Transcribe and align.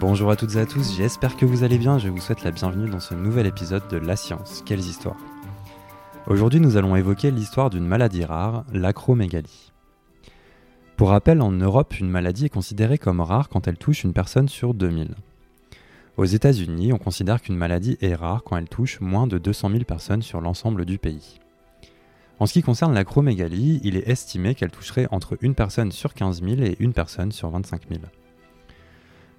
Bonjour 0.00 0.30
à 0.30 0.36
toutes 0.36 0.56
et 0.56 0.60
à 0.60 0.64
tous, 0.64 0.96
j'espère 0.96 1.36
que 1.36 1.44
vous 1.44 1.62
allez 1.62 1.76
bien, 1.76 1.98
je 1.98 2.08
vous 2.08 2.22
souhaite 2.22 2.42
la 2.42 2.52
bienvenue 2.52 2.88
dans 2.88 3.00
ce 3.00 3.12
nouvel 3.12 3.44
épisode 3.44 3.86
de 3.88 3.98
La 3.98 4.16
Science, 4.16 4.62
quelles 4.64 4.80
histoires 4.80 5.18
Aujourd'hui 6.26 6.58
nous 6.58 6.78
allons 6.78 6.96
évoquer 6.96 7.30
l'histoire 7.30 7.68
d'une 7.68 7.86
maladie 7.86 8.24
rare, 8.24 8.64
l'acromégalie. 8.72 9.72
Pour 10.96 11.10
rappel, 11.10 11.42
en 11.42 11.52
Europe, 11.52 12.00
une 12.00 12.08
maladie 12.08 12.46
est 12.46 12.48
considérée 12.48 12.96
comme 12.96 13.20
rare 13.20 13.50
quand 13.50 13.68
elle 13.68 13.76
touche 13.76 14.02
une 14.02 14.14
personne 14.14 14.48
sur 14.48 14.72
2000. 14.72 15.10
Aux 16.16 16.24
États-Unis, 16.24 16.94
on 16.94 16.98
considère 16.98 17.42
qu'une 17.42 17.56
maladie 17.56 17.98
est 18.00 18.14
rare 18.14 18.42
quand 18.42 18.56
elle 18.56 18.70
touche 18.70 19.02
moins 19.02 19.26
de 19.26 19.36
200 19.36 19.68
000 19.68 19.84
personnes 19.84 20.22
sur 20.22 20.40
l'ensemble 20.40 20.86
du 20.86 20.96
pays. 20.96 21.40
En 22.38 22.46
ce 22.46 22.54
qui 22.54 22.62
concerne 22.62 22.94
l'acromégalie, 22.94 23.82
il 23.84 23.98
est 23.98 24.08
estimé 24.08 24.54
qu'elle 24.54 24.70
toucherait 24.70 25.08
entre 25.10 25.36
une 25.42 25.54
personne 25.54 25.92
sur 25.92 26.14
15 26.14 26.42
000 26.42 26.62
et 26.62 26.76
une 26.78 26.94
personne 26.94 27.32
sur 27.32 27.50
25 27.50 27.82
000. 27.90 28.00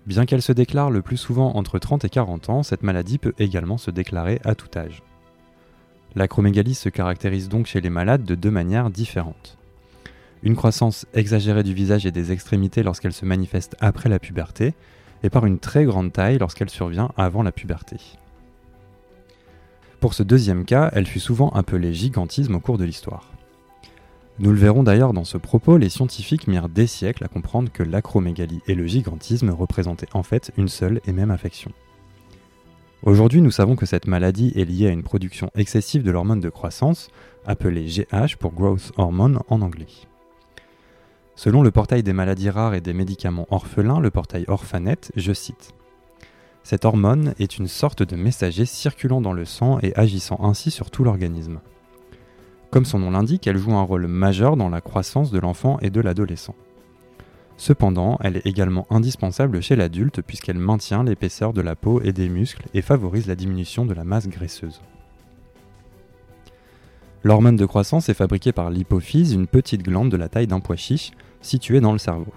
Bien 0.06 0.26
qu'elle 0.26 0.42
se 0.42 0.52
déclare 0.52 0.90
le 0.90 1.02
plus 1.02 1.18
souvent 1.18 1.56
entre 1.56 1.78
30 1.78 2.06
et 2.06 2.10
40 2.10 2.50
ans, 2.50 2.64
cette 2.64 2.84
maladie 2.84 3.18
peut 3.18 3.34
également 3.38 3.78
se 3.78 3.92
déclarer 3.92 4.42
à 4.44 4.56
tout 4.56 4.70
âge. 4.76 5.04
L'acromégalie 6.16 6.74
se 6.74 6.90
caractérise 6.90 7.50
donc 7.50 7.68
chez 7.68 7.82
les 7.82 7.90
malades 7.90 8.26
de 8.26 8.36
deux 8.36 8.52
manières 8.52 8.90
différentes. 8.90 9.58
Une 10.44 10.56
croissance 10.56 11.06
exagérée 11.14 11.64
du 11.64 11.74
visage 11.74 12.06
et 12.06 12.12
des 12.12 12.32
extrémités 12.32 12.84
lorsqu'elle 12.84 13.14
se 13.14 13.26
manifeste 13.26 13.76
après 13.80 14.10
la 14.10 14.20
puberté, 14.20 14.74
et 15.24 15.30
par 15.30 15.46
une 15.46 15.60
très 15.60 15.86
grande 15.86 16.12
taille 16.12 16.40
lorsqu'elle 16.40 16.70
survient 16.70 17.12
avant 17.16 17.44
la 17.44 17.52
puberté. 17.52 17.98
Pour 20.00 20.16
ce 20.16 20.24
deuxième 20.24 20.66
cas, 20.66 20.90
elle 20.94 21.06
fut 21.06 21.20
souvent 21.20 21.50
appelée 21.50 21.94
gigantisme 21.94 22.56
au 22.56 22.60
cours 22.60 22.80
de 22.80 22.86
l'histoire. 22.86 23.30
Nous 24.42 24.50
le 24.50 24.58
verrons 24.58 24.82
d'ailleurs 24.82 25.14
dans 25.14 25.24
ce 25.24 25.38
propos, 25.38 25.78
les 25.78 25.90
scientifiques 25.90 26.48
mirent 26.48 26.68
des 26.68 26.88
siècles 26.88 27.24
à 27.24 27.28
comprendre 27.28 27.72
que 27.72 27.84
l'acromégalie 27.84 28.64
et 28.66 28.74
le 28.74 28.88
gigantisme 28.88 29.52
représentaient 29.52 30.10
en 30.16 30.24
fait 30.24 30.52
une 30.58 30.68
seule 30.68 31.00
et 31.06 31.12
même 31.12 31.30
affection. 31.30 31.72
Aujourd'hui, 33.04 33.44
nous 33.44 33.52
savons 33.52 33.76
que 33.76 33.86
cette 33.86 34.08
maladie 34.08 34.52
est 34.56 34.66
liée 34.66 34.88
à 34.88 34.92
une 34.92 35.04
production 35.04 35.52
excessive 35.54 36.02
de 36.02 36.10
l'hormone 36.10 36.40
de 36.40 36.50
croissance, 36.50 37.10
appelée 37.46 37.86
GH 37.86 38.38
pour 38.40 38.54
Growth 38.54 38.92
Hormone 38.98 39.42
en 39.48 39.62
anglais. 39.62 39.86
Selon 41.36 41.62
le 41.62 41.70
portail 41.70 42.02
des 42.02 42.12
maladies 42.12 42.50
rares 42.50 42.74
et 42.74 42.82
des 42.82 42.94
médicaments 42.94 43.46
orphelins, 43.52 44.00
le 44.00 44.10
portail 44.10 44.46
Orphanet, 44.48 45.12
je 45.16 45.34
cite 45.34 45.76
Cette 46.64 46.86
hormone 46.86 47.36
est 47.38 47.60
une 47.60 47.68
sorte 47.68 48.02
de 48.02 48.16
messager 48.16 48.66
circulant 48.66 49.22
dans 49.22 49.34
le 49.34 49.46
sang 49.46 49.78
et 49.84 49.96
agissant 49.96 50.40
ainsi 50.44 50.72
sur 50.72 50.90
tout 50.90 51.04
l'organisme. 51.04 51.60
Comme 52.72 52.86
son 52.86 53.00
nom 53.00 53.12
l'indique, 53.12 53.48
elle 53.48 53.58
joue 53.58 53.74
un 53.74 53.82
rôle 53.82 54.08
majeur 54.08 54.56
dans 54.56 54.70
la 54.70 54.80
croissance 54.80 55.30
de 55.30 55.40
l'enfant 55.40 55.78
et 55.82 55.90
de 55.90 56.00
l'adolescent. 56.00 56.56
Cependant, 57.58 58.18
elle 58.22 58.38
est 58.38 58.46
également 58.46 58.88
indispensable 58.90 59.62
chez 59.62 59.76
l'adulte 59.76 60.22
puisqu'elle 60.22 60.58
maintient 60.58 61.04
l'épaisseur 61.04 61.52
de 61.52 61.62
la 61.62 61.76
peau 61.76 62.02
et 62.02 62.14
des 62.14 62.30
muscles 62.30 62.66
et 62.74 62.82
favorise 62.82 63.28
la 63.28 63.36
diminution 63.36 63.86
de 63.86 63.94
la 63.94 64.06
masse 64.06 64.30
graisseuse. 64.30 64.82
L'hormone 67.24 67.58
de 67.58 67.66
croissance 67.66 68.08
est 68.08 68.16
fabriquée 68.16 68.54
par 68.54 68.72
l'hypophyse, 68.72 69.34
une 69.34 69.48
petite 69.48 69.84
glande 69.84 70.10
de 70.10 70.18
la 70.18 70.30
taille 70.30 70.48
d'un 70.48 70.62
pois 70.62 70.78
chiche 70.78 71.12
située 71.42 71.82
dans 71.82 71.92
le 71.92 72.00
cerveau. 72.00 72.34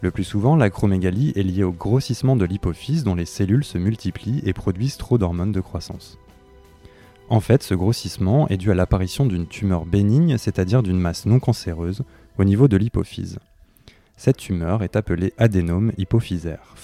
Le 0.00 0.10
plus 0.10 0.24
souvent, 0.24 0.56
l'acromégalie 0.56 1.34
est 1.36 1.42
liée 1.42 1.64
au 1.64 1.72
grossissement 1.72 2.34
de 2.34 2.46
l'hypophyse 2.46 3.04
dont 3.04 3.14
les 3.14 3.26
cellules 3.26 3.62
se 3.62 3.76
multiplient 3.76 4.40
et 4.44 4.54
produisent 4.54 4.96
trop 4.96 5.18
d'hormones 5.18 5.52
de 5.52 5.60
croissance. 5.60 6.18
En 7.30 7.38
fait, 7.38 7.62
ce 7.62 7.74
grossissement 7.74 8.48
est 8.48 8.56
dû 8.56 8.72
à 8.72 8.74
l'apparition 8.74 9.24
d'une 9.24 9.46
tumeur 9.46 9.86
bénigne, 9.86 10.36
c'est-à-dire 10.36 10.82
d'une 10.82 10.98
masse 10.98 11.26
non 11.26 11.38
cancéreuse, 11.38 12.02
au 12.38 12.44
niveau 12.44 12.66
de 12.66 12.76
l'hypophyse. 12.76 13.38
Cette 14.16 14.36
tumeur 14.36 14.82
est 14.82 14.96
appelée 14.96 15.32
adénome 15.38 15.92
hypophysaire. 15.96 16.74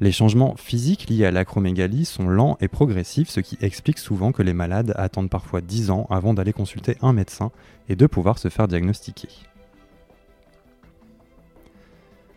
Les 0.00 0.12
changements 0.12 0.56
physiques 0.56 1.10
liés 1.10 1.26
à 1.26 1.30
l'acromégalie 1.30 2.06
sont 2.06 2.26
lents 2.26 2.56
et 2.60 2.68
progressifs, 2.68 3.28
ce 3.28 3.40
qui 3.40 3.58
explique 3.60 3.98
souvent 3.98 4.32
que 4.32 4.42
les 4.42 4.54
malades 4.54 4.94
attendent 4.96 5.30
parfois 5.30 5.60
10 5.60 5.90
ans 5.90 6.06
avant 6.08 6.32
d'aller 6.32 6.54
consulter 6.54 6.96
un 7.02 7.12
médecin 7.12 7.52
et 7.90 7.96
de 7.96 8.06
pouvoir 8.06 8.38
se 8.38 8.48
faire 8.48 8.66
diagnostiquer. 8.66 9.28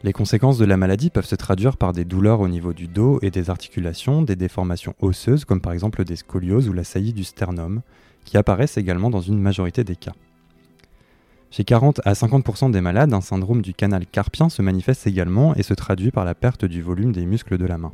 Les 0.04 0.14
conséquences 0.14 0.60
de 0.60 0.66
la 0.66 0.78
maladie 0.78 1.10
peuvent 1.10 1.26
se 1.26 1.36
traduire 1.36 1.76
par 1.76 1.92
des 1.92 2.06
douleurs 2.06 2.40
au 2.40 2.48
niveau 2.48 2.72
du 2.72 2.88
dos 2.88 3.18
et 3.24 3.32
des 3.32 3.50
articulations, 3.50 4.22
des 4.22 4.36
déformations 4.36 4.94
osseuses 5.02 5.44
comme 5.44 5.60
par 5.60 5.74
exemple 5.74 6.04
des 6.04 6.16
scolioses 6.16 6.70
ou 6.70 6.74
la 6.74 6.84
saillie 6.84 7.14
du 7.14 7.24
sternum, 7.24 7.82
qui 8.24 8.38
apparaissent 8.38 8.78
également 8.78 9.10
dans 9.10 9.22
une 9.22 9.40
majorité 9.40 9.84
des 9.84 9.96
cas. 9.96 10.14
Chez 11.50 11.64
40 11.64 12.02
à 12.06 12.14
50% 12.14 12.70
des 12.72 12.82
malades, 12.82 13.14
un 13.14 13.22
syndrome 13.22 13.64
du 13.64 13.74
canal 13.74 14.06
carpien 14.06 14.50
se 14.50 14.62
manifeste 14.62 15.08
également 15.08 15.56
et 15.56 15.64
se 15.64 15.74
traduit 15.74 16.12
par 16.12 16.26
la 16.26 16.36
perte 16.36 16.66
du 16.66 16.82
volume 16.84 17.12
des 17.12 17.26
muscles 17.26 17.58
de 17.58 17.66
la 17.66 17.80
main. 17.80 17.94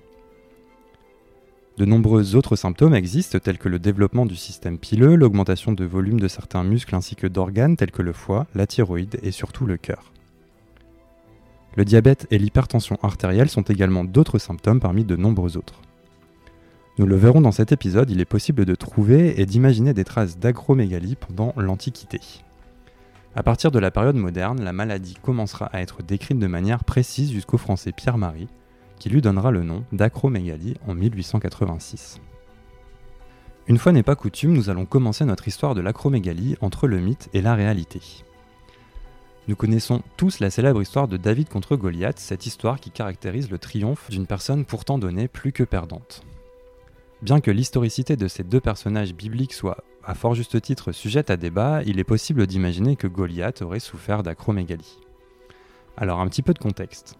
De 1.78 1.86
nombreux 1.86 2.36
autres 2.36 2.56
symptômes 2.56 2.96
existent 2.96 3.40
tels 3.40 3.58
que 3.58 3.70
le 3.70 3.80
développement 3.80 4.26
du 4.26 4.36
système 4.36 4.78
pileux, 4.78 5.16
l'augmentation 5.16 5.72
de 5.72 5.86
volume 5.86 6.20
de 6.20 6.28
certains 6.28 6.64
muscles 6.64 6.96
ainsi 6.96 7.16
que 7.16 7.28
d'organes 7.28 7.78
tels 7.78 7.92
que 7.92 8.02
le 8.02 8.14
foie, 8.14 8.46
la 8.54 8.68
thyroïde 8.68 9.20
et 9.24 9.32
surtout 9.32 9.66
le 9.66 9.78
cœur. 9.78 10.12
Le 11.76 11.86
diabète 11.86 12.28
et 12.30 12.38
l'hypertension 12.38 12.98
artérielle 13.02 13.50
sont 13.50 13.64
également 13.64 14.04
d'autres 14.04 14.38
symptômes 14.38 14.80
parmi 14.80 15.04
de 15.04 15.16
nombreux 15.16 15.58
autres. 15.58 15.82
Nous 17.00 17.08
le 17.08 17.16
verrons 17.16 17.42
dans 17.42 17.52
cet 17.52 17.72
épisode, 17.72 18.12
il 18.12 18.22
est 18.22 18.26
possible 18.26 18.66
de 18.66 18.76
trouver 18.76 19.42
et 19.42 19.48
d'imaginer 19.48 19.96
des 19.96 20.04
traces 20.04 20.38
d'agromégalie 20.38 21.16
pendant 21.16 21.52
l'Antiquité. 21.58 22.20
À 23.36 23.42
partir 23.42 23.72
de 23.72 23.80
la 23.80 23.90
période 23.90 24.16
moderne, 24.16 24.64
la 24.64 24.74
maladie 24.74 25.16
commencera 25.20 25.66
à 25.68 25.82
être 25.82 26.04
décrite 26.04 26.38
de 26.38 26.46
manière 26.46 26.84
précise 26.84 27.32
jusqu'au 27.32 27.58
français 27.58 27.92
Pierre 27.92 28.20
Marie, 28.20 28.48
qui 29.00 29.10
lui 29.10 29.22
donnera 29.22 29.50
le 29.50 29.64
nom 29.64 29.84
d'acromégalie 29.92 30.76
en 30.88 30.94
1886. 30.94 32.22
Une 33.66 33.80
fois 33.80 33.92
n'est 33.92 34.04
pas 34.04 34.16
coutume, 34.16 34.54
nous 34.54 34.70
allons 34.70 34.86
commencer 34.86 35.26
notre 35.26 35.48
histoire 35.48 35.74
de 35.74 35.82
l'acromégalie 35.82 36.58
entre 36.62 36.88
le 36.88 37.00
mythe 37.00 37.30
et 37.34 37.42
la 37.42 37.56
réalité. 37.56 38.02
Nous 39.50 39.58
connaissons 39.58 40.02
tous 40.16 40.40
la 40.40 40.50
célèbre 40.50 40.82
histoire 40.82 41.10
de 41.10 41.18
David 41.18 41.50
contre 41.50 41.76
Goliath, 41.76 42.18
cette 42.18 42.46
histoire 42.46 42.80
qui 42.80 42.92
caractérise 42.92 43.52
le 43.52 43.58
triomphe 43.58 44.10
d'une 44.10 44.26
personne 44.26 44.64
pourtant 44.64 44.98
donnée 44.98 45.28
plus 45.28 45.52
que 45.52 45.64
perdante. 45.64 46.24
Bien 47.22 47.42
que 47.42 47.52
l'historicité 47.52 48.16
de 48.16 48.30
ces 48.30 48.46
deux 48.46 48.62
personnages 48.62 49.14
bibliques 49.14 49.52
soit 49.52 49.84
à 50.06 50.16
fort 50.16 50.34
juste 50.34 50.62
titre 50.62 50.94
sujette 50.94 51.30
à 51.30 51.36
débat, 51.36 51.82
il 51.86 52.00
est 52.00 52.06
possible 52.06 52.48
d'imaginer 52.48 52.96
que 52.96 53.08
Goliath 53.08 53.62
aurait 53.62 53.82
souffert 53.82 54.24
d'acromégalie. 54.24 54.98
Alors 55.98 56.22
un 56.22 56.28
petit 56.30 56.42
peu 56.42 56.54
de 56.54 56.60
contexte. 56.60 57.18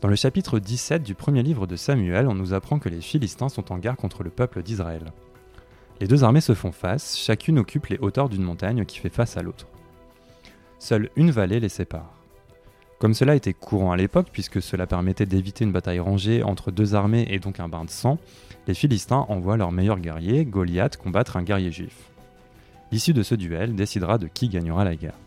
Dans 0.00 0.08
le 0.08 0.14
chapitre 0.14 0.60
17 0.60 1.02
du 1.02 1.16
premier 1.16 1.42
livre 1.42 1.66
de 1.66 1.74
Samuel, 1.74 2.28
on 2.28 2.34
nous 2.34 2.54
apprend 2.54 2.78
que 2.78 2.88
les 2.88 3.00
Philistins 3.00 3.48
sont 3.48 3.72
en 3.72 3.78
guerre 3.78 3.96
contre 3.96 4.22
le 4.22 4.30
peuple 4.30 4.62
d'Israël. 4.62 5.12
Les 6.00 6.06
deux 6.06 6.22
armées 6.22 6.40
se 6.40 6.54
font 6.54 6.70
face, 6.70 7.18
chacune 7.18 7.58
occupe 7.58 7.86
les 7.86 7.98
hauteurs 7.98 8.28
d'une 8.28 8.44
montagne 8.44 8.84
qui 8.84 9.00
fait 9.00 9.08
face 9.08 9.36
à 9.36 9.42
l'autre. 9.42 9.66
Seule 10.78 11.10
une 11.16 11.32
vallée 11.32 11.58
les 11.58 11.68
sépare. 11.68 12.14
Comme 13.00 13.14
cela 13.14 13.34
était 13.34 13.52
courant 13.52 13.92
à 13.92 13.96
l'époque, 13.96 14.28
puisque 14.32 14.62
cela 14.62 14.86
permettait 14.86 15.26
d'éviter 15.26 15.64
une 15.64 15.72
bataille 15.72 15.98
rangée 15.98 16.42
entre 16.42 16.70
deux 16.70 16.94
armées 16.94 17.26
et 17.30 17.38
donc 17.38 17.58
un 17.58 17.68
bain 17.68 17.84
de 17.84 17.90
sang, 17.90 18.18
les 18.66 18.74
Philistins 18.74 19.26
envoient 19.28 19.56
leur 19.56 19.72
meilleur 19.72 19.98
guerrier, 19.98 20.44
Goliath, 20.44 20.96
combattre 20.96 21.36
un 21.36 21.42
guerrier 21.42 21.72
juif. 21.72 22.10
L'issue 22.92 23.12
de 23.12 23.22
ce 23.22 23.34
duel 23.34 23.74
décidera 23.74 24.18
de 24.18 24.28
qui 24.28 24.48
gagnera 24.48 24.84
la 24.84 24.94
guerre. 24.94 25.18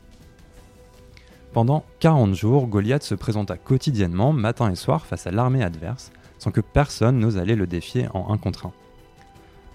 Pendant 1.54 1.84
40 2.00 2.34
jours, 2.34 2.68
Goliath 2.68 3.04
se 3.04 3.16
présenta 3.16 3.58
quotidiennement, 3.58 4.32
matin 4.32 4.72
et 4.72 4.76
soir, 4.76 5.06
face 5.06 5.28
à 5.28 5.32
l'armée 5.32 5.64
adverse, 5.64 6.12
sans 6.40 6.52
que 6.52 6.62
personne 6.62 7.20
n'ose 7.20 7.38
aller 7.38 7.56
le 7.56 7.68
défier 7.68 8.08
en 8.14 8.34
un 8.34 8.38
contre 8.38 8.68
un. 8.68 8.74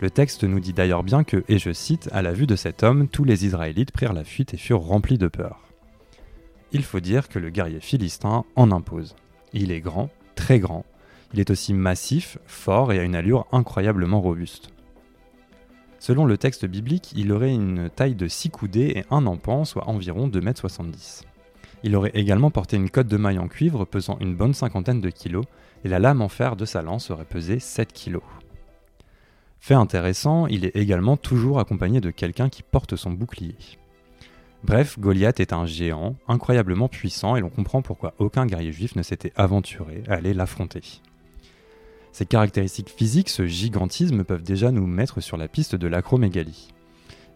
Le 0.00 0.10
texte 0.10 0.44
nous 0.44 0.60
dit 0.60 0.72
d'ailleurs 0.72 1.02
bien 1.02 1.22
que, 1.22 1.44
et 1.48 1.58
je 1.58 1.72
cite, 1.72 2.08
à 2.12 2.22
la 2.22 2.32
vue 2.32 2.46
de 2.46 2.56
cet 2.56 2.82
homme, 2.82 3.08
tous 3.08 3.24
les 3.24 3.44
Israélites 3.44 3.92
prirent 3.92 4.14
la 4.14 4.24
fuite 4.24 4.54
et 4.54 4.58
furent 4.58 4.82
remplis 4.82 5.18
de 5.18 5.28
peur 5.28 5.65
il 6.72 6.82
faut 6.82 7.00
dire 7.00 7.28
que 7.28 7.38
le 7.38 7.50
guerrier 7.50 7.80
philistin 7.80 8.44
en 8.56 8.70
impose. 8.72 9.14
Il 9.52 9.70
est 9.70 9.80
grand, 9.80 10.10
très 10.34 10.58
grand, 10.58 10.84
il 11.32 11.40
est 11.40 11.50
aussi 11.50 11.74
massif, 11.74 12.38
fort 12.46 12.92
et 12.92 12.98
a 12.98 13.02
une 13.02 13.14
allure 13.14 13.46
incroyablement 13.52 14.20
robuste. 14.20 14.70
Selon 15.98 16.24
le 16.24 16.38
texte 16.38 16.66
biblique, 16.66 17.12
il 17.16 17.32
aurait 17.32 17.52
une 17.52 17.90
taille 17.90 18.14
de 18.14 18.28
6 18.28 18.50
coudées 18.50 18.92
et 18.96 19.04
un 19.10 19.26
empan, 19.26 19.64
soit 19.64 19.88
environ 19.88 20.28
2,70 20.28 20.80
m. 20.80 20.92
Il 21.82 21.96
aurait 21.96 22.12
également 22.14 22.50
porté 22.50 22.76
une 22.76 22.90
cotte 22.90 23.08
de 23.08 23.16
maille 23.16 23.38
en 23.38 23.48
cuivre 23.48 23.84
pesant 23.84 24.18
une 24.20 24.36
bonne 24.36 24.54
cinquantaine 24.54 25.00
de 25.00 25.10
kilos, 25.10 25.44
et 25.84 25.88
la 25.88 25.98
lame 25.98 26.22
en 26.22 26.28
fer 26.28 26.56
de 26.56 26.64
sa 26.64 26.82
lance 26.82 27.10
aurait 27.10 27.24
pesé 27.24 27.58
7 27.58 27.92
kilos. 27.92 28.22
Fait 29.58 29.74
intéressant, 29.74 30.46
il 30.46 30.64
est 30.64 30.76
également 30.76 31.16
toujours 31.16 31.58
accompagné 31.58 32.00
de 32.00 32.10
quelqu'un 32.10 32.48
qui 32.48 32.62
porte 32.62 32.96
son 32.96 33.10
bouclier. 33.10 33.56
Bref, 34.64 34.98
Goliath 34.98 35.40
est 35.40 35.52
un 35.52 35.66
géant, 35.66 36.16
incroyablement 36.28 36.88
puissant, 36.88 37.36
et 37.36 37.40
l'on 37.40 37.50
comprend 37.50 37.82
pourquoi 37.82 38.14
aucun 38.18 38.46
guerrier 38.46 38.72
juif 38.72 38.96
ne 38.96 39.02
s'était 39.02 39.32
aventuré 39.36 40.02
à 40.08 40.14
aller 40.14 40.34
l'affronter. 40.34 40.82
Ces 42.12 42.26
caractéristiques 42.26 42.88
physiques, 42.88 43.28
ce 43.28 43.46
gigantisme, 43.46 44.24
peuvent 44.24 44.42
déjà 44.42 44.70
nous 44.72 44.86
mettre 44.86 45.20
sur 45.20 45.36
la 45.36 45.48
piste 45.48 45.76
de 45.76 45.86
l'acromégalie. 45.86 46.68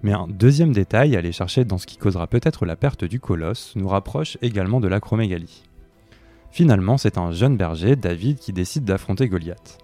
Mais 0.03 0.13
un 0.13 0.27
deuxième 0.27 0.73
détail 0.73 1.15
à 1.15 1.19
aller 1.19 1.33
chercher 1.33 1.67
dans 1.67 1.77
ce 1.77 1.87
qui 1.87 1.99
causera 1.99 2.27
peut-être 2.27 2.65
la 2.65 2.77
perte 2.77 3.05
du 3.05 3.21
colosse 3.21 3.75
nous 3.77 3.89
rapproche 3.89 4.39
également 4.41 4.81
de 4.81 4.89
l'acromégalie. 4.89 5.65
Finalement, 6.51 6.97
c'est 6.97 7.19
un 7.19 7.31
jeune 7.31 7.57
berger, 7.59 7.95
David, 7.95 8.39
qui 8.39 8.53
décide 8.53 8.85
d'affronter 8.85 9.29
Goliath. 9.29 9.79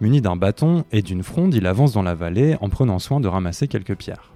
Muni 0.00 0.20
d'un 0.20 0.34
bâton 0.34 0.84
et 0.90 1.02
d'une 1.02 1.22
fronde, 1.22 1.54
il 1.54 1.66
avance 1.66 1.92
dans 1.92 2.02
la 2.02 2.16
vallée 2.16 2.56
en 2.60 2.68
prenant 2.68 2.98
soin 2.98 3.20
de 3.20 3.28
ramasser 3.28 3.68
quelques 3.68 3.94
pierres. 3.94 4.31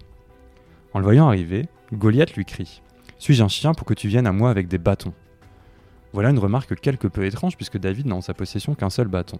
En 0.97 0.99
le 0.99 1.05
voyant 1.05 1.29
arriver, 1.29 1.69
Goliath 1.93 2.33
lui 2.37 2.47
crie 2.47 2.81
Suis-je 3.19 3.43
un 3.43 3.49
chien 3.49 3.75
pour 3.75 3.87
que 3.87 3.93
tu 3.93 4.09
viennes 4.09 4.27
à 4.27 4.33
moi 4.33 4.49
avec 4.49 4.67
des 4.67 4.79
bâtons 4.79 5.13
Voilà 6.15 6.31
une 6.31 6.39
remarque 6.39 6.75
quelque 6.81 7.07
peu 7.07 7.27
étrange 7.27 7.57
puisque 7.57 7.77
David 7.77 8.07
n'a 8.07 8.15
en 8.15 8.23
sa 8.23 8.33
possession 8.33 8.75
qu'un 8.75 8.89
seul 8.89 9.07
bâton. 9.07 9.39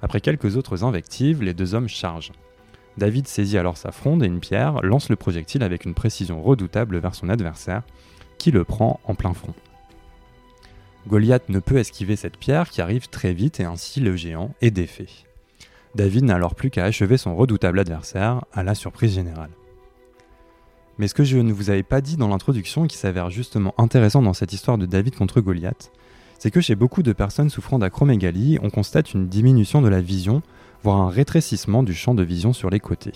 Après 0.00 0.22
quelques 0.22 0.56
autres 0.56 0.82
invectives, 0.82 1.42
les 1.42 1.52
deux 1.52 1.74
hommes 1.74 1.86
chargent. 1.86 2.32
David 2.96 3.28
saisit 3.28 3.58
alors 3.58 3.76
sa 3.76 3.92
fronde 3.92 4.22
et 4.22 4.26
une 4.26 4.40
pierre, 4.40 4.80
lance 4.80 5.10
le 5.10 5.16
projectile 5.16 5.64
avec 5.64 5.84
une 5.84 5.92
précision 5.92 6.42
redoutable 6.42 6.96
vers 6.96 7.14
son 7.14 7.28
adversaire, 7.28 7.82
qui 8.38 8.50
le 8.50 8.64
prend 8.64 9.00
en 9.04 9.14
plein 9.14 9.34
front. 9.34 9.52
Goliath 11.06 11.50
ne 11.50 11.58
peut 11.58 11.76
esquiver 11.76 12.16
cette 12.16 12.38
pierre 12.38 12.70
qui 12.70 12.80
arrive 12.80 13.10
très 13.10 13.34
vite 13.34 13.60
et 13.60 13.64
ainsi 13.64 14.00
le 14.00 14.16
géant 14.16 14.54
est 14.62 14.70
défait. 14.70 15.10
David 15.94 16.24
n'a 16.24 16.36
alors 16.36 16.54
plus 16.54 16.70
qu'à 16.70 16.86
achever 16.86 17.18
son 17.18 17.36
redoutable 17.36 17.80
adversaire 17.80 18.46
à 18.54 18.62
la 18.62 18.74
surprise 18.74 19.12
générale. 19.12 19.50
Mais 21.00 21.08
ce 21.08 21.14
que 21.14 21.24
je 21.24 21.38
ne 21.38 21.54
vous 21.54 21.70
avais 21.70 21.82
pas 21.82 22.02
dit 22.02 22.18
dans 22.18 22.28
l'introduction 22.28 22.86
qui 22.86 22.98
s'avère 22.98 23.30
justement 23.30 23.72
intéressant 23.78 24.20
dans 24.20 24.34
cette 24.34 24.52
histoire 24.52 24.76
de 24.76 24.84
David 24.84 25.16
contre 25.16 25.40
Goliath, 25.40 25.92
c'est 26.38 26.50
que 26.50 26.60
chez 26.60 26.74
beaucoup 26.74 27.02
de 27.02 27.14
personnes 27.14 27.48
souffrant 27.48 27.78
d'acromégalie, 27.78 28.58
on 28.62 28.68
constate 28.68 29.14
une 29.14 29.26
diminution 29.26 29.80
de 29.80 29.88
la 29.88 30.02
vision 30.02 30.42
voire 30.82 30.98
un 30.98 31.08
rétrécissement 31.08 31.82
du 31.82 31.94
champ 31.94 32.14
de 32.14 32.22
vision 32.22 32.52
sur 32.52 32.68
les 32.68 32.80
côtés. 32.80 33.14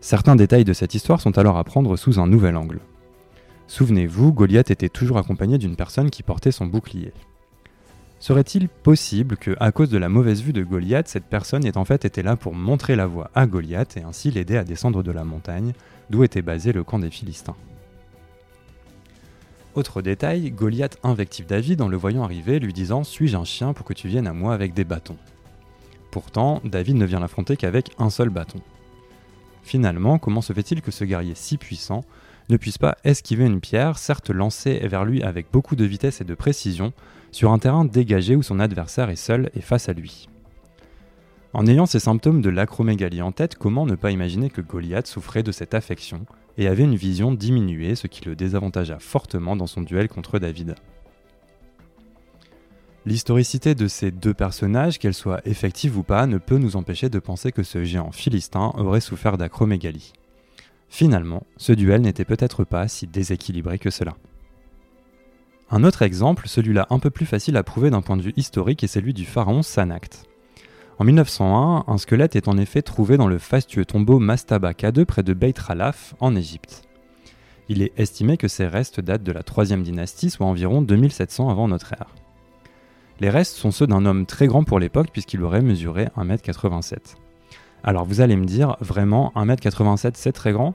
Certains 0.00 0.36
détails 0.36 0.64
de 0.64 0.72
cette 0.72 0.94
histoire 0.94 1.20
sont 1.20 1.36
alors 1.36 1.58
à 1.58 1.64
prendre 1.64 1.98
sous 1.98 2.18
un 2.18 2.26
nouvel 2.26 2.56
angle. 2.56 2.80
Souvenez-vous, 3.66 4.32
Goliath 4.32 4.70
était 4.70 4.88
toujours 4.88 5.18
accompagné 5.18 5.58
d'une 5.58 5.76
personne 5.76 6.08
qui 6.08 6.22
portait 6.22 6.50
son 6.50 6.64
bouclier. 6.64 7.12
Serait-il 8.20 8.68
possible 8.68 9.38
que, 9.38 9.56
à 9.60 9.72
cause 9.72 9.88
de 9.88 9.96
la 9.96 10.10
mauvaise 10.10 10.42
vue 10.42 10.52
de 10.52 10.62
Goliath, 10.62 11.08
cette 11.08 11.24
personne 11.24 11.64
ait 11.64 11.78
en 11.78 11.86
fait 11.86 12.04
été 12.04 12.22
là 12.22 12.36
pour 12.36 12.54
montrer 12.54 12.94
la 12.94 13.06
voie 13.06 13.30
à 13.34 13.46
Goliath 13.46 13.96
et 13.96 14.02
ainsi 14.02 14.30
l'aider 14.30 14.58
à 14.58 14.64
descendre 14.64 15.02
de 15.02 15.10
la 15.10 15.24
montagne, 15.24 15.72
d'où 16.10 16.22
était 16.22 16.42
basé 16.42 16.72
le 16.74 16.84
camp 16.84 16.98
des 16.98 17.10
Philistins? 17.10 17.56
Autre 19.74 20.02
détail, 20.02 20.50
Goliath 20.50 20.98
invective 21.02 21.46
David 21.46 21.80
en 21.80 21.88
le 21.88 21.96
voyant 21.96 22.22
arriver, 22.22 22.58
lui 22.58 22.74
disant 22.74 23.04
Suis-je 23.04 23.38
un 23.38 23.44
chien 23.44 23.72
pour 23.72 23.86
que 23.86 23.94
tu 23.94 24.06
viennes 24.06 24.26
à 24.26 24.34
moi 24.34 24.52
avec 24.52 24.74
des 24.74 24.84
bâtons? 24.84 25.16
Pourtant, 26.10 26.60
David 26.64 26.96
ne 26.96 27.06
vient 27.06 27.20
l'affronter 27.20 27.56
qu'avec 27.56 27.92
un 27.98 28.10
seul 28.10 28.28
bâton. 28.28 28.60
Finalement, 29.62 30.18
comment 30.18 30.42
se 30.42 30.52
fait-il 30.52 30.82
que 30.82 30.90
ce 30.90 31.04
guerrier 31.04 31.34
si 31.34 31.56
puissant 31.56 32.04
ne 32.50 32.56
puisse 32.56 32.78
pas 32.78 32.96
esquiver 33.04 33.46
une 33.46 33.60
pierre, 33.60 33.98
certes 33.98 34.30
lancée 34.30 34.78
vers 34.86 35.04
lui 35.04 35.22
avec 35.22 35.46
beaucoup 35.52 35.76
de 35.76 35.84
vitesse 35.84 36.20
et 36.20 36.24
de 36.24 36.34
précision, 36.34 36.92
sur 37.32 37.52
un 37.52 37.58
terrain 37.58 37.84
dégagé 37.84 38.36
où 38.36 38.42
son 38.42 38.60
adversaire 38.60 39.10
est 39.10 39.16
seul 39.16 39.50
et 39.54 39.60
face 39.60 39.88
à 39.88 39.92
lui 39.92 40.28
En 41.52 41.66
ayant 41.66 41.86
ces 41.86 42.00
symptômes 42.00 42.42
de 42.42 42.50
l'acromégalie 42.50 43.22
en 43.22 43.32
tête, 43.32 43.56
comment 43.56 43.86
ne 43.86 43.94
pas 43.94 44.10
imaginer 44.10 44.50
que 44.50 44.60
Goliath 44.60 45.06
souffrait 45.06 45.42
de 45.42 45.52
cette 45.52 45.74
affection 45.74 46.26
et 46.58 46.66
avait 46.66 46.84
une 46.84 46.96
vision 46.96 47.32
diminuée, 47.32 47.94
ce 47.94 48.06
qui 48.06 48.24
le 48.24 48.36
désavantagea 48.36 48.98
fortement 48.98 49.56
dans 49.56 49.66
son 49.66 49.82
duel 49.82 50.08
contre 50.08 50.38
David? 50.38 50.74
L'historicité 53.06 53.74
de 53.74 53.88
ces 53.88 54.10
deux 54.10 54.34
personnages, 54.34 54.98
qu'elle 54.98 55.14
soit 55.14 55.40
effective 55.46 55.96
ou 55.96 56.02
pas, 56.02 56.26
ne 56.26 56.36
peut 56.36 56.58
nous 56.58 56.76
empêcher 56.76 57.08
de 57.08 57.18
penser 57.18 57.50
que 57.50 57.62
ce 57.62 57.82
géant 57.82 58.12
philistin 58.12 58.72
aurait 58.76 59.00
souffert 59.00 59.38
d'acromégalie. 59.38 60.12
Finalement, 60.90 61.46
ce 61.56 61.72
duel 61.72 62.02
n'était 62.02 62.24
peut-être 62.24 62.64
pas 62.64 62.88
si 62.88 63.06
déséquilibré 63.06 63.78
que 63.78 63.90
cela. 63.90 64.16
Un 65.70 65.84
autre 65.84 66.02
exemple, 66.02 66.48
celui-là 66.48 66.88
un 66.90 66.98
peu 66.98 67.10
plus 67.10 67.26
facile 67.26 67.56
à 67.56 67.62
prouver 67.62 67.90
d'un 67.90 68.02
point 68.02 68.16
de 68.16 68.22
vue 68.22 68.34
historique, 68.36 68.82
est 68.82 68.88
celui 68.88 69.14
du 69.14 69.24
pharaon 69.24 69.62
Sanakht. 69.62 70.24
En 70.98 71.04
1901, 71.04 71.84
un 71.86 71.96
squelette 71.96 72.34
est 72.34 72.48
en 72.48 72.58
effet 72.58 72.82
trouvé 72.82 73.16
dans 73.16 73.28
le 73.28 73.38
fastueux 73.38 73.84
tombeau 73.84 74.18
Mastaba 74.18 74.72
II 74.82 75.04
près 75.04 75.22
de 75.22 75.32
Beit 75.32 75.58
Ralaf, 75.58 76.14
en 76.18 76.34
Égypte. 76.34 76.82
Il 77.68 77.82
est 77.82 77.92
estimé 77.96 78.36
que 78.36 78.48
ces 78.48 78.66
restes 78.66 79.00
datent 79.00 79.22
de 79.22 79.32
la 79.32 79.44
3 79.44 79.66
dynastie, 79.66 80.28
soit 80.28 80.46
environ 80.46 80.82
2700 80.82 81.48
avant 81.48 81.68
notre 81.68 81.92
ère. 81.92 82.16
Les 83.20 83.30
restes 83.30 83.56
sont 83.56 83.70
ceux 83.70 83.86
d'un 83.86 84.06
homme 84.06 84.26
très 84.26 84.48
grand 84.48 84.64
pour 84.64 84.80
l'époque 84.80 85.10
puisqu'il 85.12 85.42
aurait 85.44 85.62
mesuré 85.62 86.08
1m87. 86.16 87.14
Alors 87.82 88.04
vous 88.04 88.20
allez 88.20 88.36
me 88.36 88.44
dire, 88.44 88.76
vraiment 88.80 89.32
1m87 89.36 90.12
c'est 90.14 90.32
très 90.32 90.52
grand 90.52 90.74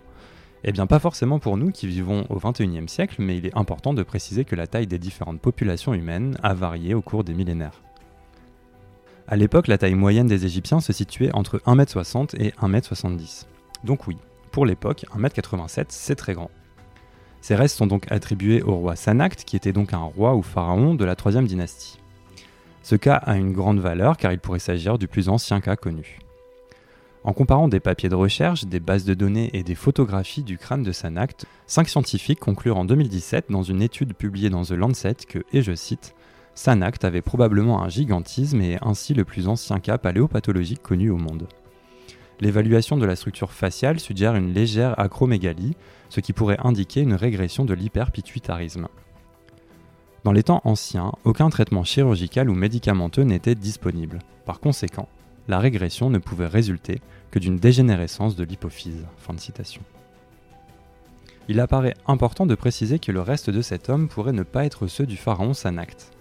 Eh 0.63 0.71
bien 0.71 0.87
pas 0.87 0.99
forcément 0.99 1.39
pour 1.39 1.55
nous 1.57 1.71
qui 1.71 1.87
vivons 1.87 2.25
au 2.29 2.39
21e 2.39 2.87
siècle, 2.87 3.17
mais 3.19 3.37
il 3.37 3.45
est 3.45 3.55
important 3.55 3.93
de 3.93 4.01
préciser 4.01 4.43
que 4.43 4.55
la 4.55 4.65
taille 4.65 4.87
des 4.87 4.97
différentes 4.97 5.39
populations 5.39 5.93
humaines 5.93 6.35
a 6.41 6.53
varié 6.53 6.95
au 6.95 7.01
cours 7.01 7.23
des 7.23 7.33
millénaires. 7.33 7.81
À 9.27 9.35
l'époque, 9.35 9.67
la 9.67 9.77
taille 9.77 9.95
moyenne 9.95 10.27
des 10.27 10.45
Égyptiens 10.45 10.79
se 10.79 10.93
situait 10.93 11.33
entre 11.33 11.57
1m60 11.65 12.35
et 12.39 12.51
1m70. 12.61 13.45
Donc 13.83 14.07
oui, 14.07 14.17
pour 14.51 14.65
l'époque, 14.65 15.05
1m87 15.15 15.85
c'est 15.89 16.15
très 16.15 16.33
grand. 16.33 16.49
Ces 17.41 17.53
restes 17.53 17.77
sont 17.77 17.85
donc 17.85 18.11
attribués 18.11 18.63
au 18.63 18.75
roi 18.75 18.95
Sanakht, 18.95 19.43
qui 19.45 19.55
était 19.55 19.73
donc 19.73 19.93
un 19.93 19.99
roi 19.99 20.33
ou 20.33 20.41
pharaon 20.41 20.95
de 20.95 21.05
la 21.05 21.15
3 21.15 21.43
dynastie. 21.43 21.99
Ce 22.81 22.95
cas 22.95 23.15
a 23.15 23.35
une 23.35 23.53
grande 23.53 23.79
valeur 23.79 24.17
car 24.17 24.31
il 24.31 24.39
pourrait 24.39 24.57
s'agir 24.57 24.97
du 24.97 25.07
plus 25.07 25.29
ancien 25.29 25.61
cas 25.61 25.75
connu. 25.75 26.19
En 27.25 27.33
comparant 27.33 27.67
des 27.67 27.79
papiers 27.79 28.07
de 28.07 28.13
recherche, 28.13 28.65
des 28.65 28.79
bases 28.79 29.03
de 29.03 29.15
données 29.15 29.49
et 29.53 29.63
des 29.63 29.73
photographies 29.73 30.43
du 30.43 30.59
crâne 30.59 30.83
de 30.83 30.91
Sanakht, 30.91 31.47
cinq 31.65 31.89
scientifiques 31.89 32.39
conclurent 32.39 32.77
en 32.77 32.85
2017 32.85 33.45
dans 33.49 33.63
une 33.63 33.81
étude 33.81 34.13
publiée 34.13 34.51
dans 34.51 34.61
The 34.61 34.73
Lancet 34.73 35.15
que, 35.27 35.39
et 35.51 35.63
je 35.63 35.73
cite, 35.73 36.13
Sanakht 36.53 37.03
avait 37.03 37.23
probablement 37.23 37.81
un 37.81 37.89
gigantisme 37.89 38.61
et 38.61 38.73
est 38.73 38.79
ainsi 38.83 39.15
le 39.15 39.25
plus 39.25 39.47
ancien 39.47 39.79
cas 39.79 39.97
paléopathologique 39.97 40.83
connu 40.83 41.09
au 41.09 41.17
monde. 41.17 41.47
L'évaluation 42.41 42.95
de 42.95 43.07
la 43.07 43.15
structure 43.15 43.53
faciale 43.53 43.99
suggère 43.99 44.35
une 44.35 44.53
légère 44.53 44.99
acromégalie, 44.99 45.75
ce 46.09 46.19
qui 46.19 46.31
pourrait 46.31 46.59
indiquer 46.63 47.01
une 47.01 47.15
régression 47.15 47.65
de 47.65 47.73
l'hyperpituitarisme. 47.73 48.87
Dans 50.23 50.31
les 50.31 50.43
temps 50.43 50.61
anciens, 50.63 51.11
aucun 51.23 51.49
traitement 51.49 51.83
chirurgical 51.83 52.51
ou 52.51 52.53
médicamenteux 52.53 53.23
n'était 53.23 53.55
disponible. 53.55 54.19
Par 54.45 54.59
conséquent, 54.59 55.09
la 55.47 55.59
régression 55.59 56.09
ne 56.09 56.17
pouvait 56.17 56.47
résulter 56.47 57.01
que 57.31 57.39
d'une 57.39 57.57
dégénérescence 57.57 58.35
de 58.35 58.43
l'hypophyse. 58.43 59.05
Fin 59.17 59.33
de 59.33 59.39
citation. 59.39 59.81
Il 61.47 61.59
apparaît 61.59 61.93
important 62.07 62.45
de 62.45 62.55
préciser 62.55 62.97
que 62.97 63.11
le 63.11 63.21
reste 63.21 63.49
de 63.49 63.61
cet 63.61 63.89
homme 63.89 64.07
pourrait 64.07 64.33
ne 64.33 64.43
pas 64.43 64.65
être 64.65 64.87
ceux 64.87 65.05
du 65.05 65.17
pharaon 65.17 65.53
Sanakht. 65.53 66.11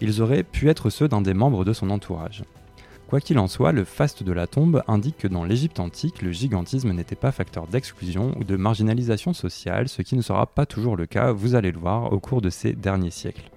Ils 0.00 0.22
auraient 0.22 0.44
pu 0.44 0.68
être 0.68 0.90
ceux 0.90 1.08
d'un 1.08 1.22
des 1.22 1.34
membres 1.34 1.64
de 1.64 1.72
son 1.72 1.90
entourage. 1.90 2.44
Quoi 3.08 3.20
qu'il 3.20 3.38
en 3.38 3.48
soit, 3.48 3.72
le 3.72 3.84
faste 3.84 4.22
de 4.22 4.32
la 4.32 4.46
tombe 4.46 4.82
indique 4.88 5.18
que 5.18 5.28
dans 5.28 5.44
l'Égypte 5.44 5.80
antique, 5.80 6.22
le 6.22 6.32
gigantisme 6.32 6.92
n'était 6.92 7.16
pas 7.16 7.32
facteur 7.32 7.66
d'exclusion 7.66 8.32
ou 8.38 8.44
de 8.44 8.56
marginalisation 8.56 9.34
sociale, 9.34 9.88
ce 9.88 10.02
qui 10.02 10.16
ne 10.16 10.22
sera 10.22 10.46
pas 10.46 10.66
toujours 10.66 10.96
le 10.96 11.06
cas, 11.06 11.32
vous 11.32 11.54
allez 11.54 11.70
le 11.70 11.78
voir, 11.78 12.12
au 12.12 12.18
cours 12.18 12.40
de 12.40 12.50
ces 12.50 12.72
derniers 12.72 13.10
siècles. 13.10 13.50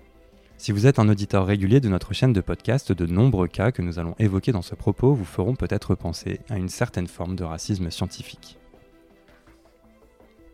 Si 0.60 0.72
vous 0.72 0.88
êtes 0.88 0.98
un 0.98 1.08
auditeur 1.08 1.46
régulier 1.46 1.80
de 1.80 1.88
notre 1.88 2.14
chaîne 2.14 2.34
de 2.34 2.42
podcast, 2.42 2.92
de 2.92 3.06
nombreux 3.06 3.48
cas 3.48 3.72
que 3.72 3.84
nous 3.84 4.00
allons 4.00 4.16
évoquer 4.18 4.52
dans 4.52 4.64
ce 4.64 4.74
propos 4.74 5.14
vous 5.14 5.24
feront 5.24 5.56
peut-être 5.56 5.94
penser 5.94 6.40
à 6.50 6.58
une 6.58 6.68
certaine 6.68 7.06
forme 7.06 7.36
de 7.36 7.44
racisme 7.44 7.92
scientifique. 7.92 8.58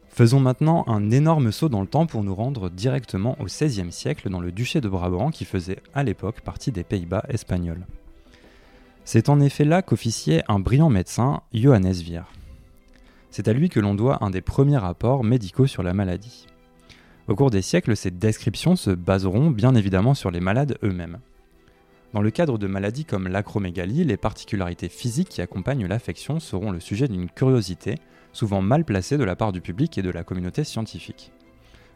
Faisons 0.09 0.41
maintenant 0.41 0.83
un 0.87 1.09
énorme 1.09 1.53
saut 1.53 1.69
dans 1.69 1.79
le 1.79 1.87
temps 1.87 2.05
pour 2.05 2.21
nous 2.21 2.35
rendre 2.35 2.69
directement 2.69 3.37
au 3.39 3.45
XVIe 3.45 3.93
siècle 3.93 4.29
dans 4.29 4.41
le 4.41 4.51
duché 4.51 4.81
de 4.81 4.89
Brabant 4.89 5.31
qui 5.31 5.45
faisait 5.45 5.79
à 5.93 6.03
l'époque 6.03 6.41
partie 6.41 6.73
des 6.73 6.83
Pays-Bas 6.83 7.23
espagnols. 7.29 7.87
C'est 9.05 9.29
en 9.29 9.39
effet 9.39 9.65
là 9.65 9.81
qu'officiait 9.81 10.43
un 10.49 10.59
brillant 10.59 10.89
médecin, 10.89 11.41
Johannes 11.53 11.93
Vier. 11.93 12.23
C'est 13.31 13.47
à 13.47 13.53
lui 13.53 13.69
que 13.69 13.79
l'on 13.79 13.95
doit 13.95 14.21
un 14.21 14.29
des 14.29 14.41
premiers 14.41 14.77
rapports 14.77 15.23
médicaux 15.23 15.65
sur 15.65 15.81
la 15.81 15.93
maladie. 15.93 16.45
Au 17.29 17.35
cours 17.35 17.51
des 17.51 17.61
siècles, 17.61 17.95
ces 17.95 18.11
descriptions 18.11 18.75
se 18.75 18.89
baseront 18.89 19.49
bien 19.49 19.75
évidemment 19.75 20.13
sur 20.13 20.29
les 20.29 20.41
malades 20.41 20.77
eux-mêmes. 20.83 21.19
Dans 22.13 22.21
le 22.21 22.31
cadre 22.31 22.57
de 22.57 22.67
maladies 22.67 23.05
comme 23.05 23.29
l'acromégalie, 23.29 24.03
les 24.03 24.17
particularités 24.17 24.89
physiques 24.89 25.29
qui 25.29 25.41
accompagnent 25.41 25.87
l'affection 25.87 26.41
seront 26.41 26.71
le 26.71 26.81
sujet 26.81 27.07
d'une 27.07 27.29
curiosité, 27.29 27.95
souvent 28.33 28.61
mal 28.61 28.83
placée 28.83 29.17
de 29.17 29.23
la 29.23 29.37
part 29.37 29.53
du 29.53 29.61
public 29.61 29.97
et 29.97 30.01
de 30.01 30.09
la 30.09 30.25
communauté 30.25 30.65
scientifique. 30.65 31.31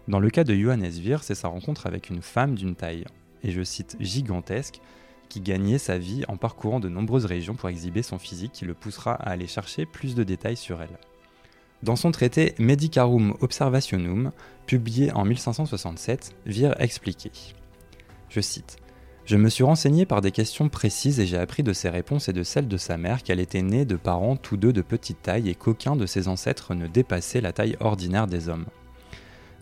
Dans 0.08 0.20
le 0.20 0.30
cas 0.30 0.46
de 0.46 0.56
Johannes 0.56 0.88
Vier, 0.88 1.18
c'est 1.22 1.36
sa 1.36 1.50
rencontre 1.50 1.88
avec 1.88 2.10
une 2.10 2.22
femme 2.22 2.56
d'une 2.56 2.76
taille, 2.76 3.04
et 3.44 3.52
je 3.52 3.62
cite 3.64 3.98
gigantesque, 4.00 4.80
qui 5.28 5.42
gagnait 5.42 5.78
sa 5.78 5.98
vie 5.98 6.24
en 6.30 6.38
parcourant 6.38 6.80
de 6.80 6.88
nombreuses 6.88 7.26
régions 7.26 7.56
pour 7.56 7.68
exhiber 7.68 8.02
son 8.02 8.18
physique 8.18 8.54
qui 8.54 8.64
le 8.64 8.74
poussera 8.74 9.16
à 9.16 9.32
aller 9.32 9.48
chercher 9.48 9.86
plus 9.86 10.16
de 10.16 10.24
détails 10.24 10.56
sur 10.56 10.82
elle. 10.82 10.98
Dans 11.84 11.96
son 11.96 12.12
traité 12.12 12.56
Medicarum 12.58 13.36
Observationum, 13.40 14.32
publié 14.66 15.12
en 15.12 15.26
1567, 15.26 16.36
Vire 16.48 16.76
expliquait 16.80 17.32
Je 18.30 18.42
cite 18.42 18.78
Je 19.26 19.38
me 19.38 19.48
suis 19.48 19.64
renseigné 19.64 20.08
par 20.08 20.22
des 20.22 20.32
questions 20.32 20.70
précises 20.70 21.20
et 21.20 21.28
j'ai 21.28 21.38
appris 21.38 21.62
de 21.62 21.74
ses 21.74 21.90
réponses 21.90 22.30
et 22.30 22.34
de 22.34 22.42
celles 22.42 22.68
de 22.68 22.78
sa 22.78 22.98
mère 22.98 23.22
qu'elle 23.22 23.40
était 23.40 23.62
née 23.62 23.86
de 23.86 23.96
parents 23.96 24.38
tous 24.38 24.58
deux 24.58 24.74
de 24.74 24.82
petite 24.82 25.22
taille 25.22 25.50
et 25.50 25.56
qu'aucun 25.56 25.96
de 25.96 26.08
ses 26.08 26.28
ancêtres 26.28 26.74
ne 26.74 26.88
dépassait 26.88 27.42
la 27.42 27.54
taille 27.54 27.78
ordinaire 27.80 28.26
des 28.26 28.50
hommes. 28.50 28.66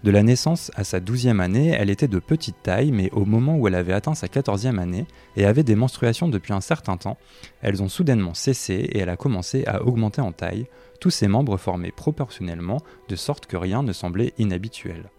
De 0.06 0.12
la 0.12 0.22
naissance 0.22 0.72
à 0.76 0.84
sa 0.84 1.00
douzième 1.00 1.40
année, 1.40 1.70
elle 1.70 1.90
était 1.90 2.08
de 2.08 2.20
petite 2.20 2.62
taille, 2.62 2.92
mais 2.92 3.10
au 3.12 3.26
moment 3.26 3.58
où 3.58 3.68
elle 3.68 3.74
avait 3.74 3.92
atteint 3.92 4.14
sa 4.14 4.28
quatorzième 4.28 4.78
année 4.78 5.08
et 5.36 5.48
avait 5.48 5.64
des 5.64 5.74
menstruations 5.74 6.28
depuis 6.28 6.54
un 6.54 6.62
certain 6.62 6.96
temps, 6.96 7.18
elles 7.64 7.82
ont 7.82 7.90
soudainement 7.90 8.36
cessé 8.36 8.76
et 8.76 9.00
elle 9.00 9.10
a 9.10 9.18
commencé 9.18 9.66
à 9.66 9.82
augmenter 9.82 10.22
en 10.22 10.32
taille, 10.32 10.68
tous 11.00 11.10
ses 11.10 11.28
membres 11.28 11.58
formés 11.58 11.92
proportionnellement, 11.92 12.82
de 13.10 13.16
sorte 13.16 13.48
que 13.48 13.58
rien 13.58 13.82
ne 13.82 13.94
semblait 13.94 14.34
inhabituel. 14.38 15.10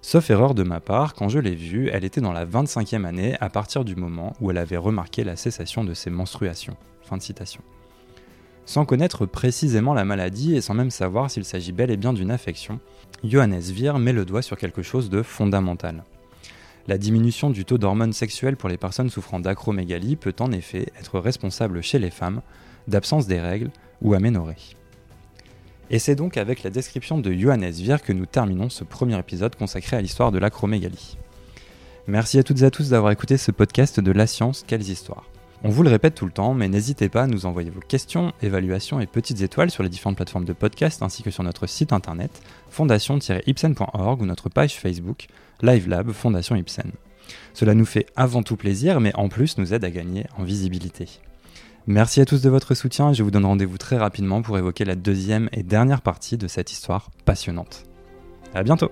Sauf 0.00 0.30
erreur 0.30 0.54
de 0.54 0.62
ma 0.62 0.80
part, 0.80 1.12
quand 1.12 1.28
je 1.28 1.38
l'ai 1.38 1.54
vue, 1.54 1.90
elle 1.92 2.06
était 2.06 2.22
dans 2.22 2.32
la 2.32 2.46
25e 2.46 3.04
année 3.04 3.36
à 3.38 3.50
partir 3.50 3.84
du 3.84 3.96
moment 3.96 4.32
où 4.40 4.50
elle 4.50 4.56
avait 4.56 4.78
remarqué 4.78 5.24
la 5.24 5.36
cessation 5.36 5.84
de 5.84 5.92
ses 5.92 6.08
menstruations. 6.08 6.78
Fin 7.02 7.18
de 7.18 7.22
citation. 7.22 7.62
Sans 8.70 8.84
connaître 8.84 9.26
précisément 9.26 9.94
la 9.94 10.04
maladie 10.04 10.54
et 10.54 10.60
sans 10.60 10.74
même 10.74 10.92
savoir 10.92 11.28
s'il 11.28 11.44
s'agit 11.44 11.72
bel 11.72 11.90
et 11.90 11.96
bien 11.96 12.12
d'une 12.12 12.30
affection, 12.30 12.78
Johannes 13.24 13.58
Vir 13.58 13.98
met 13.98 14.12
le 14.12 14.24
doigt 14.24 14.42
sur 14.42 14.56
quelque 14.56 14.80
chose 14.80 15.10
de 15.10 15.22
fondamental. 15.22 16.04
La 16.86 16.96
diminution 16.96 17.50
du 17.50 17.64
taux 17.64 17.78
d'hormones 17.78 18.12
sexuelles 18.12 18.56
pour 18.56 18.68
les 18.68 18.76
personnes 18.76 19.10
souffrant 19.10 19.40
d'acromégalie 19.40 20.14
peut 20.14 20.36
en 20.38 20.52
effet 20.52 20.86
être 21.00 21.18
responsable 21.18 21.82
chez 21.82 21.98
les 21.98 22.12
femmes 22.12 22.42
d'absence 22.86 23.26
des 23.26 23.40
règles 23.40 23.72
ou 24.02 24.14
aménorrhée. 24.14 24.76
Et 25.90 25.98
c'est 25.98 26.14
donc 26.14 26.36
avec 26.36 26.62
la 26.62 26.70
description 26.70 27.18
de 27.18 27.32
Johannes 27.32 27.72
Vir 27.72 28.00
que 28.00 28.12
nous 28.12 28.26
terminons 28.26 28.68
ce 28.68 28.84
premier 28.84 29.18
épisode 29.18 29.56
consacré 29.56 29.96
à 29.96 30.00
l'histoire 30.00 30.30
de 30.30 30.38
l'acromégalie. 30.38 31.18
Merci 32.06 32.38
à 32.38 32.44
toutes 32.44 32.62
et 32.62 32.66
à 32.66 32.70
tous 32.70 32.90
d'avoir 32.90 33.10
écouté 33.10 33.36
ce 33.36 33.50
podcast 33.50 33.98
de 33.98 34.12
La 34.12 34.28
Science, 34.28 34.64
quelles 34.64 34.88
histoires. 34.88 35.26
On 35.62 35.68
vous 35.68 35.82
le 35.82 35.90
répète 35.90 36.14
tout 36.14 36.24
le 36.24 36.32
temps, 36.32 36.54
mais 36.54 36.68
n'hésitez 36.68 37.10
pas 37.10 37.24
à 37.24 37.26
nous 37.26 37.44
envoyer 37.44 37.68
vos 37.68 37.80
questions, 37.80 38.32
évaluations 38.42 38.98
et 38.98 39.06
petites 39.06 39.42
étoiles 39.42 39.70
sur 39.70 39.82
les 39.82 39.90
différentes 39.90 40.16
plateformes 40.16 40.46
de 40.46 40.54
podcast 40.54 41.02
ainsi 41.02 41.22
que 41.22 41.30
sur 41.30 41.42
notre 41.42 41.66
site 41.66 41.92
internet 41.92 42.42
fondation-ipsen.org 42.70 44.22
ou 44.22 44.26
notre 44.26 44.48
page 44.48 44.78
Facebook 44.78 45.26
LiveLab 45.60 46.12
Fondation 46.12 46.56
Ipsen. 46.56 46.92
Cela 47.52 47.74
nous 47.74 47.84
fait 47.84 48.06
avant 48.16 48.42
tout 48.42 48.56
plaisir, 48.56 49.00
mais 49.00 49.14
en 49.16 49.28
plus 49.28 49.58
nous 49.58 49.74
aide 49.74 49.84
à 49.84 49.90
gagner 49.90 50.24
en 50.38 50.44
visibilité. 50.44 51.08
Merci 51.86 52.20
à 52.20 52.24
tous 52.24 52.40
de 52.40 52.48
votre 52.48 52.74
soutien 52.74 53.10
et 53.10 53.14
je 53.14 53.22
vous 53.22 53.30
donne 53.30 53.44
rendez-vous 53.44 53.78
très 53.78 53.98
rapidement 53.98 54.40
pour 54.40 54.56
évoquer 54.56 54.84
la 54.84 54.94
deuxième 54.94 55.50
et 55.52 55.62
dernière 55.62 56.00
partie 56.00 56.38
de 56.38 56.48
cette 56.48 56.72
histoire 56.72 57.10
passionnante. 57.24 57.84
A 58.54 58.62
bientôt 58.62 58.90